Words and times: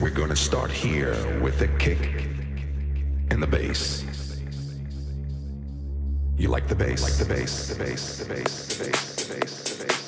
We're 0.00 0.10
gonna 0.10 0.36
start 0.36 0.70
here 0.70 1.16
with 1.40 1.60
a 1.60 1.66
kick 1.78 1.98
and 3.30 3.42
the 3.42 3.48
bass. 3.48 4.04
You 6.36 6.50
like 6.50 6.68
the 6.68 6.76
bass? 6.76 7.02
Like? 7.02 7.28
The 7.28 7.34
bass? 7.34 7.66
The 7.66 7.84
bass? 7.84 8.18
The 8.18 8.24
bass? 8.32 8.68
The 8.68 8.84
bass? 8.84 9.26
The 9.26 9.34
bass? 9.34 9.78
The 9.78 9.86
bass? 9.86 10.07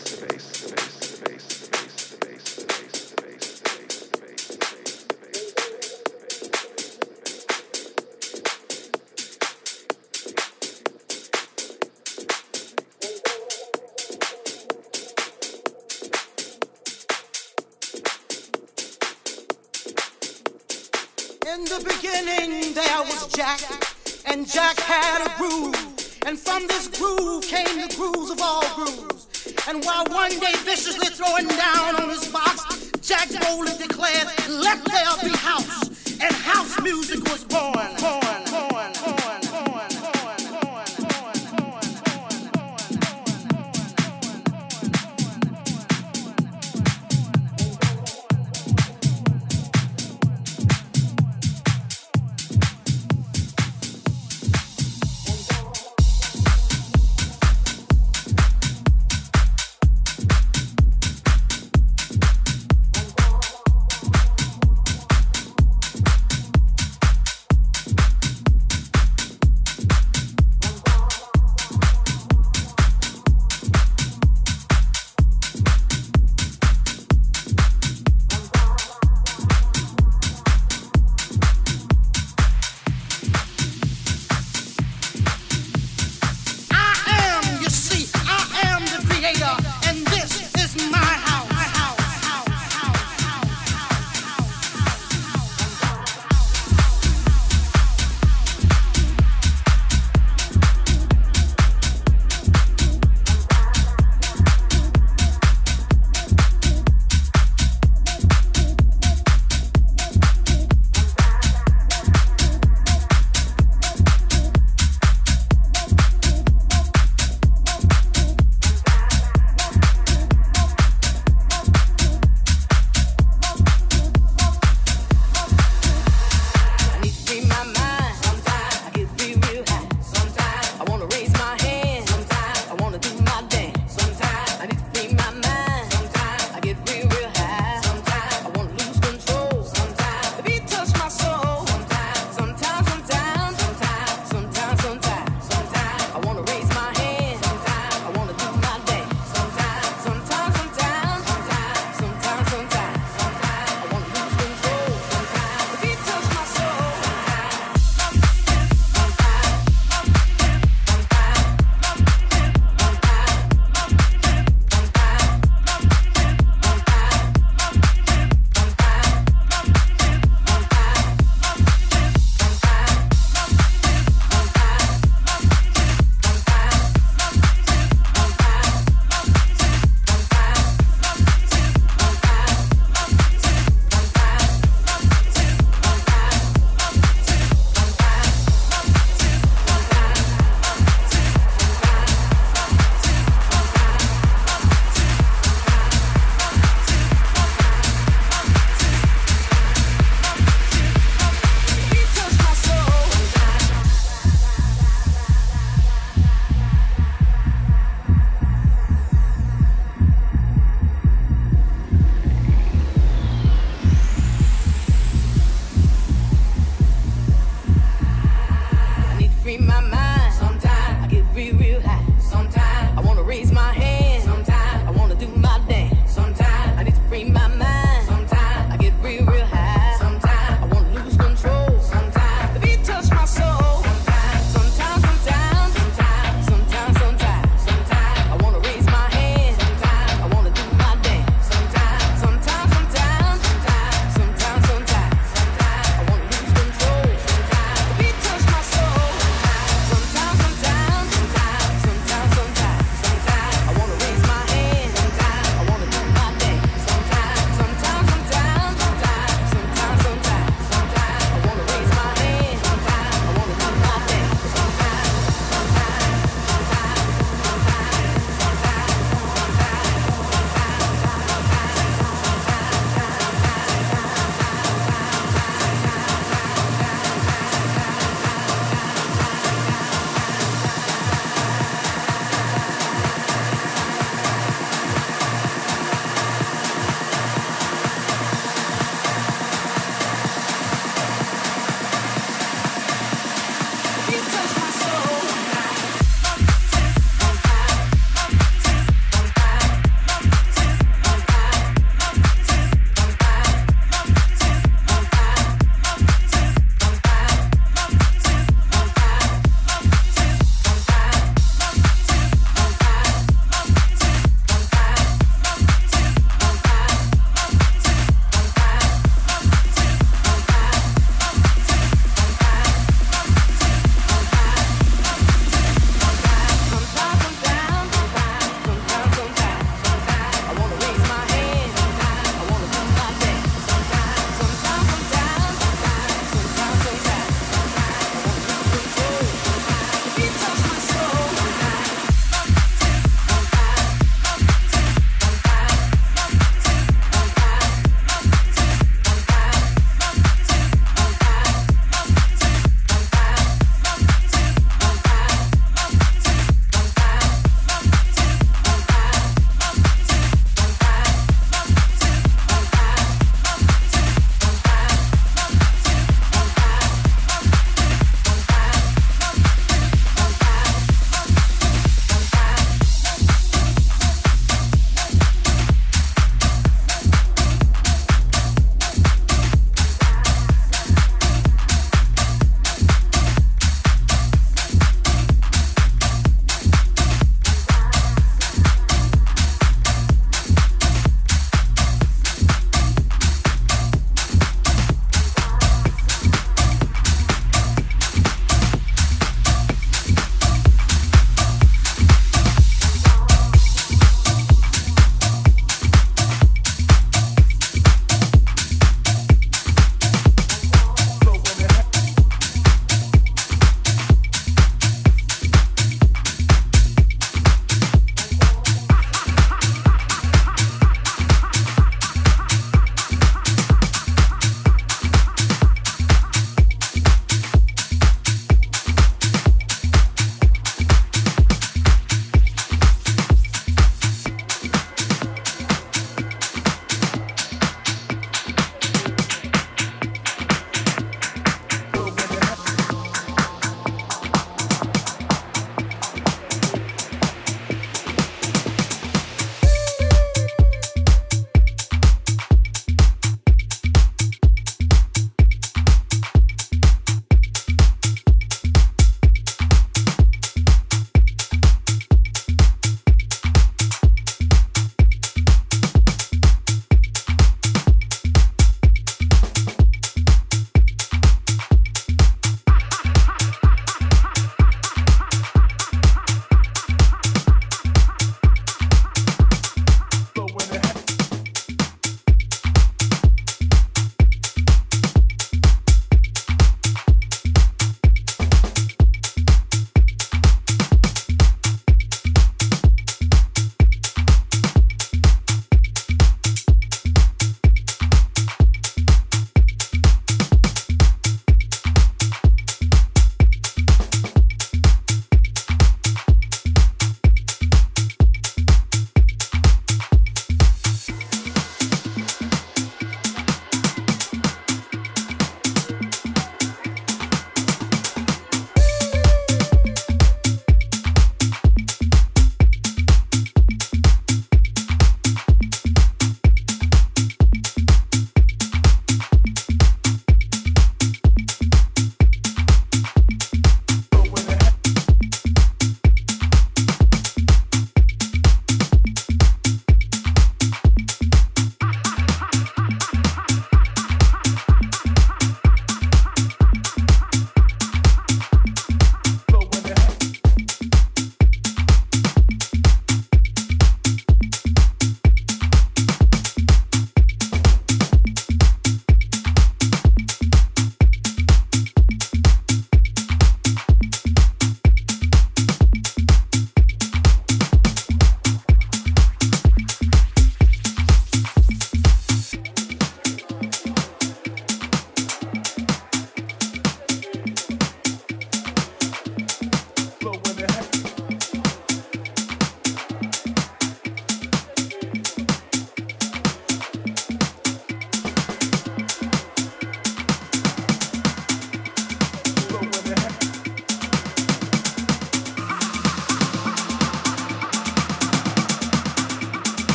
And 29.71 29.85
while 29.85 30.05
one 30.07 30.31
day 30.41 30.53
viciously 30.65 31.11
throwing 31.11 31.47
down 31.47 32.03
on 32.03 32.09
his 32.09 32.27
box, 32.33 32.91
Jack 33.03 33.29
boldly 33.41 33.71
declared, 33.79 34.27
Let 34.49 34.85
there 34.85 35.15
be 35.23 35.31
house. 35.31 36.21
And 36.21 36.35
house 36.35 36.83
music 36.83 37.23
was 37.31 37.45
born, 37.45 37.80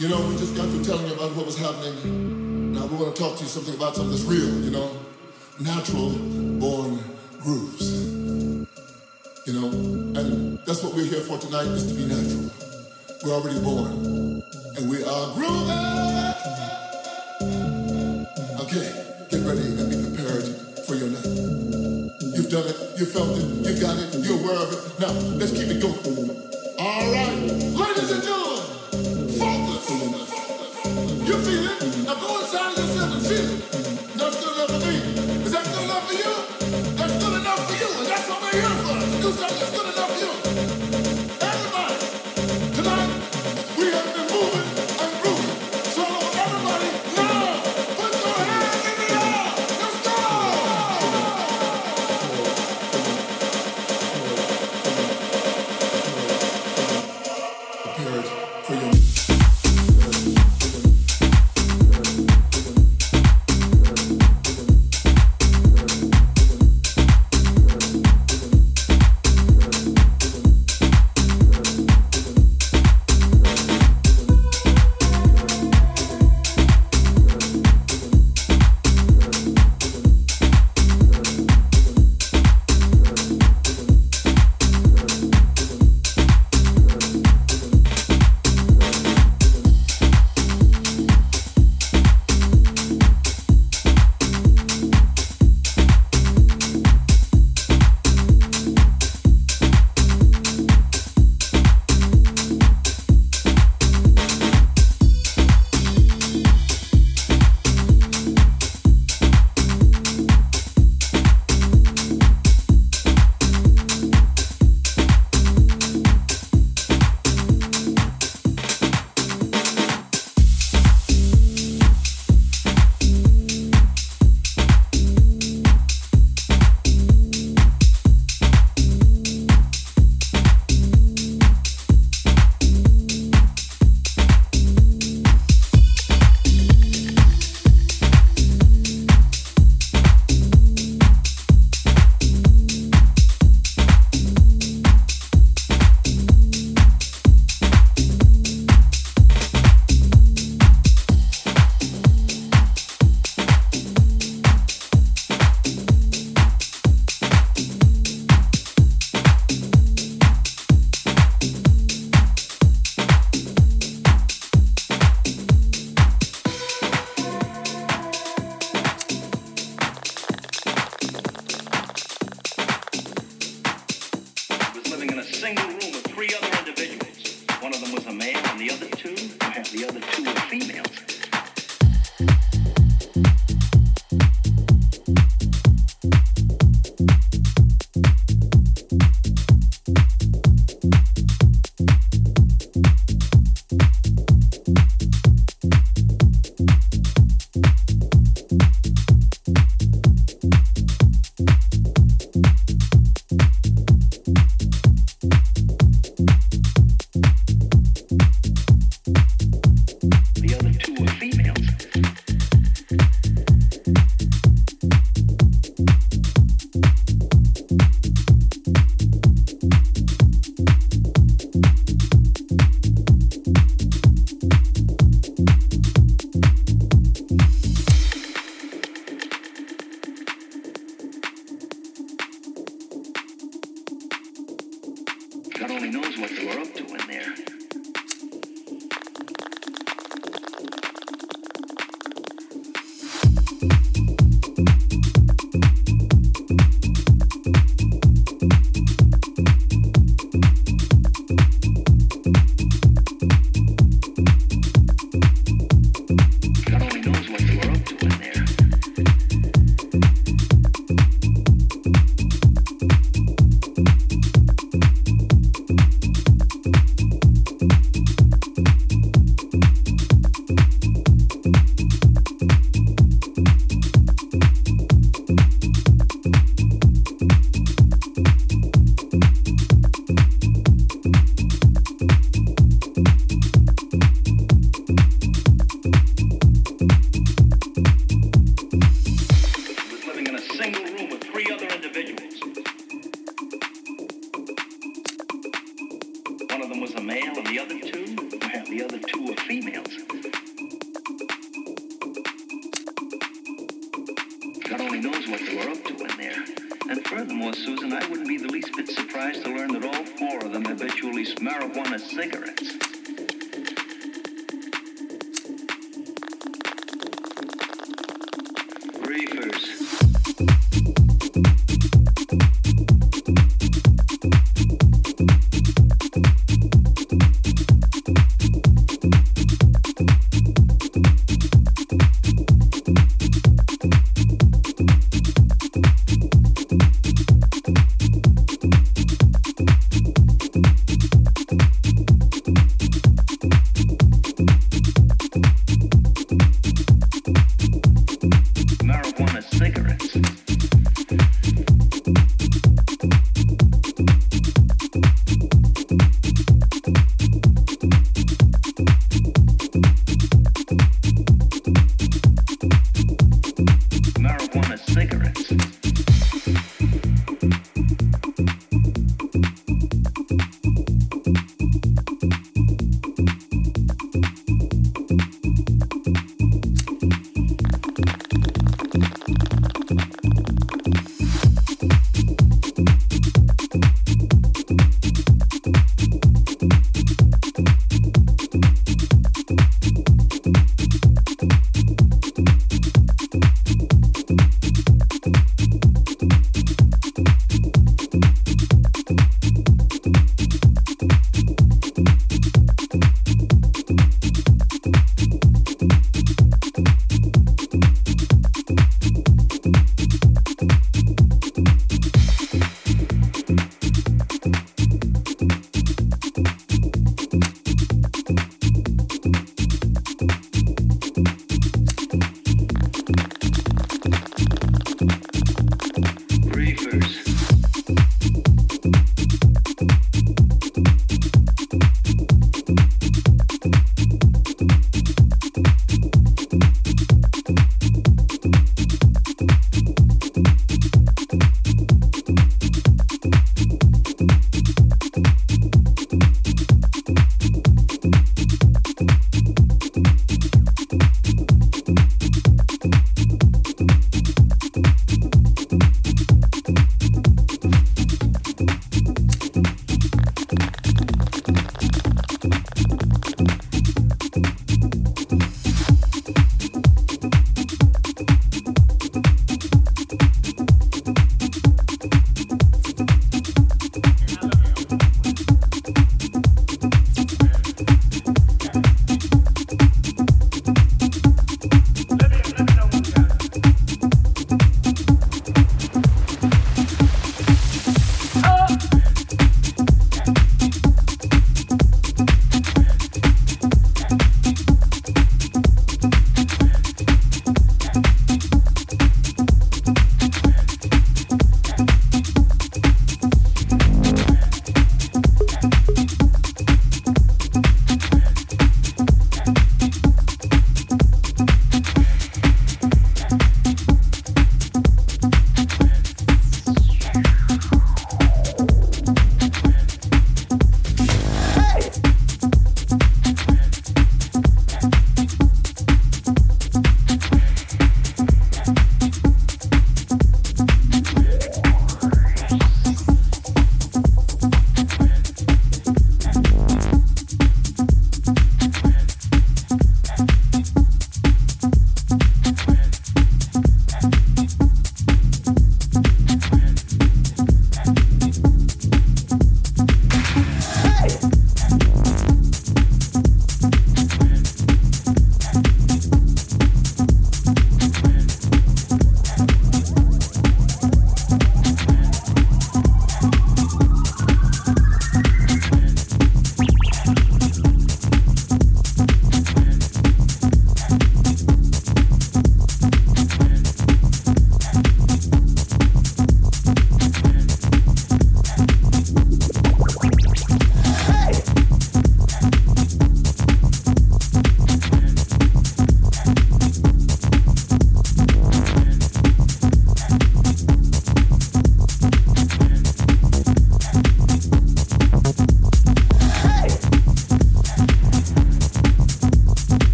You 0.00 0.08
know, 0.08 0.26
we 0.28 0.36
just 0.38 0.56
got 0.56 0.66
through 0.70 0.82
telling 0.82 1.06
you 1.06 1.12
about 1.12 1.36
what 1.36 1.44
was 1.44 1.58
happening. 1.58 2.72
Now 2.72 2.86
we 2.86 2.96
want 2.96 3.14
to 3.14 3.20
talk 3.20 3.36
to 3.36 3.42
you 3.42 3.48
something 3.50 3.74
about 3.74 3.94
something 3.94 4.10
that's 4.10 4.24
real, 4.24 4.48
you 4.64 4.70
know? 4.70 4.96
Natural 5.58 6.10
born 6.58 6.98
grooves. 7.42 8.08
You 9.46 9.52
know, 9.60 9.68
and 10.18 10.58
that's 10.64 10.82
what 10.82 10.94
we're 10.94 11.04
here 11.04 11.20
for 11.20 11.36
tonight 11.36 11.66
is 11.66 11.86
to 11.88 11.94
be 11.94 12.06
natural. 12.06 12.50
We're 13.24 13.34
already 13.34 13.60
born. 13.60 14.40
And 14.76 14.88
we 14.88 15.04
are 15.04 15.34
grooving. 15.34 15.68
Okay, 18.64 18.88
get 19.28 19.44
ready 19.44 19.68
and 19.76 19.90
be 19.90 20.00
prepared 20.00 20.48
for 20.88 20.94
your 20.94 21.12
night. 21.12 21.28
You've 22.32 22.48
done 22.48 22.64
it, 22.68 22.76
you 22.96 23.04
felt 23.04 23.36
it, 23.36 23.44
you 23.68 23.80
got 23.80 23.98
it, 24.00 24.16
you're 24.24 24.40
aware 24.40 24.64
of 24.64 24.72
it. 24.72 24.80
Now, 24.98 25.12
let's 25.36 25.52
keep 25.52 25.68
it 25.68 25.82
going. 25.82 26.30
All 26.78 27.12
right, 27.12 27.36
ladies. 27.76 27.99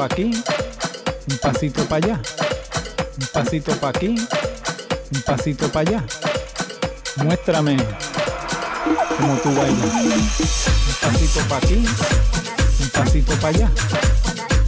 Para 0.00 0.14
aquí, 0.14 0.30
un 1.28 1.38
pasito 1.42 1.84
para 1.84 2.06
allá, 2.06 2.20
un 3.20 3.26
pasito 3.34 3.76
para 3.76 3.98
aquí, 3.98 4.08
un 4.08 5.22
pasito 5.26 5.68
para 5.68 5.90
allá. 5.90 6.04
Muéstrame 7.16 7.76
cómo 9.18 9.34
tú 9.42 9.54
bailas. 9.54 9.92
Un 9.92 10.94
pasito 11.02 11.40
para 11.50 11.56
aquí, 11.58 11.84
un 12.80 12.88
pasito 12.88 13.34
para 13.34 13.48
allá, 13.48 13.70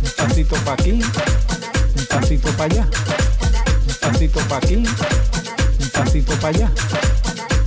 un 0.03 0.11
pasito 0.19 0.57
para 0.57 0.73
aquí, 0.75 1.01
un 1.01 2.07
pasito 2.11 2.49
para 2.53 2.65
allá, 2.65 2.87
un 3.89 3.95
pasito 4.03 4.39
para 4.41 4.57
aquí, 4.59 4.75
un 4.77 5.89
pasito 5.89 6.33
para 6.35 6.49
allá, 6.49 6.71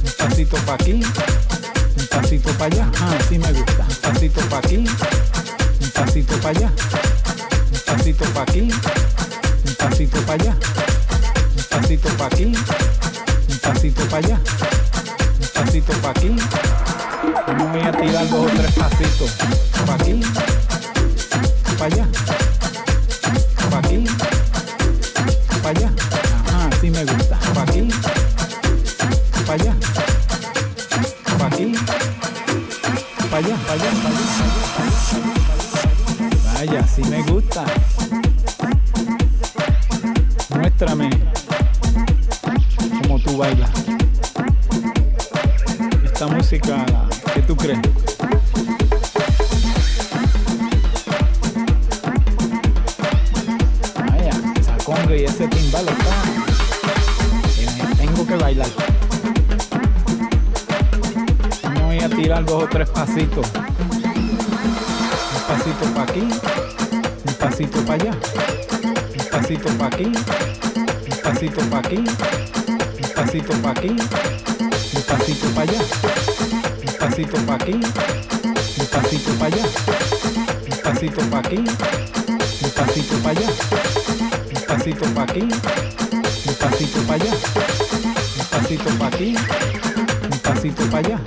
un 0.03 0.11
pasito 0.19 0.57
para 0.57 0.73
aquí, 0.75 0.93
un 0.93 2.07
pasito 2.11 2.49
para 2.59 2.65
allá. 2.65 2.91
Ah, 3.01 3.17
sí 3.27 3.39
me 3.39 3.51
gusta. 3.51 3.85
Un 3.89 4.13
pasito 4.13 4.41
para 4.51 4.67
aquí, 4.67 4.77
un 4.77 5.89
pasito 5.89 6.37
para 6.41 6.59
allá 6.59 6.71
pasito 8.05 8.25
pa' 8.35 8.41
aquí, 8.43 8.61
un 8.61 9.73
pasito 9.79 10.21
pa' 10.27 10.33
allá, 10.33 10.55
un 11.57 11.63
pasito 11.71 12.07
pa' 12.09 12.27
aquí, 12.27 12.45
un 12.45 13.57
pasito 13.63 14.05
pa' 14.05 14.17
allá, 14.17 14.37
un 15.41 15.47
pasito 15.55 15.91
pa' 15.93 16.09
aquí. 16.11 16.35
Vamos 17.47 17.71
voy 17.71 17.81
a 17.81 17.91
tirar 17.91 18.29
dos 18.29 18.45
o 18.45 18.55
tres 18.55 18.73
pasitos 18.73 19.31
pa' 19.87 19.95
aquí, 19.95 20.21
pa' 21.79 21.85
allá, 21.85 22.07
aquí, 73.85 73.95
un 74.95 75.01
pasito 75.03 75.47
pa' 75.53 75.61
allá, 75.61 75.79
un 76.85 76.93
pasito 76.97 77.37
pa' 77.45 77.55
aquí, 77.55 77.73
un 77.73 78.87
pasito 78.87 79.31
pa' 79.37 79.45
allá, 79.45 79.63
un 80.65 80.77
pasito 80.83 81.21
pa' 81.29 81.39
aquí, 81.39 81.57
un 81.57 82.71
pasito 82.71 83.15
pa' 83.23 83.29
allá, 83.29 83.49
un 84.55 84.61
pasito 84.67 85.05
pa' 85.13 85.23
aquí, 85.23 85.41
un 85.41 86.55
pasito 86.55 86.99
pa' 87.05 87.13
allá, 87.13 87.31
un 88.39 88.45
pasito 88.49 88.89
pa' 88.97 89.07
aquí, 89.07 89.35
un 90.31 90.39
pasito 90.39 90.83
pa' 90.89 90.97
allá, 90.97 91.17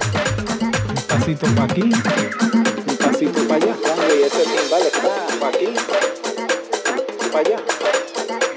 un 0.96 1.02
pasito 1.08 1.46
pa' 1.54 1.64
aquí, 1.64 1.82
un 1.82 2.96
pasito 2.96 3.40
pa' 3.48 3.54
allá. 3.54 3.74
Y 4.08 4.22
ese 4.22 4.42
timbal 4.44 4.82
está 4.82 5.12
pa' 5.40 5.48
aquí, 5.48 5.68
pa' 7.32 7.38
allá. 7.38 7.58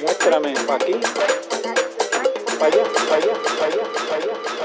Muéstrame 0.01 0.53
pa' 0.67 0.75
aquí, 0.75 0.95
pa' 2.59 2.65
allá, 2.67 2.83
pa' 3.09 3.15
allá, 3.15 3.33
pa' 3.59 3.65
allá, 3.65 3.80
pa' 4.11 4.17
allá, 4.17 4.33
pa' 4.43 4.51
allá. 4.51 4.60